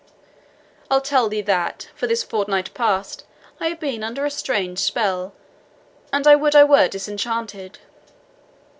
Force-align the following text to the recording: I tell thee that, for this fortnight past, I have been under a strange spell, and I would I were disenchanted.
I 0.89 0.97
tell 0.97 1.29
thee 1.29 1.41
that, 1.43 1.89
for 1.93 2.07
this 2.07 2.23
fortnight 2.23 2.73
past, 2.73 3.23
I 3.59 3.67
have 3.67 3.79
been 3.79 4.03
under 4.03 4.25
a 4.25 4.31
strange 4.31 4.79
spell, 4.79 5.31
and 6.11 6.25
I 6.25 6.35
would 6.35 6.55
I 6.55 6.63
were 6.63 6.87
disenchanted. 6.87 7.77